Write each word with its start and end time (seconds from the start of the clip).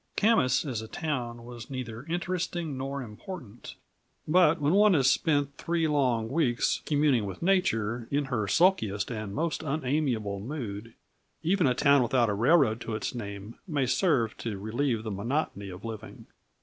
Camas 0.15 0.65
as 0.65 0.81
a 0.81 0.87
town 0.87 1.45
was 1.45 1.69
neither 1.69 2.05
interesting 2.05 2.75
nor 2.75 3.03
important; 3.03 3.75
but 4.27 4.59
when 4.59 4.73
one 4.73 4.95
has 4.95 5.11
spent 5.11 5.55
three 5.57 5.87
long 5.87 6.27
weeks 6.27 6.81
communing 6.87 7.27
with 7.27 7.43
nature 7.43 8.07
in 8.09 8.25
her 8.25 8.47
sulkiest 8.47 9.11
and 9.11 9.35
most 9.35 9.61
unamiable 9.61 10.39
mood, 10.39 10.95
even 11.43 11.67
a 11.67 11.75
town 11.75 12.01
without 12.01 12.29
a 12.29 12.33
railroad 12.33 12.81
to 12.81 12.95
its 12.95 13.13
name 13.13 13.59
may 13.67 13.85
serve 13.85 14.35
to 14.37 14.57
relieve 14.57 15.03
the 15.03 15.11
monotony 15.11 15.69
of 15.69 15.85
living. 15.85 16.25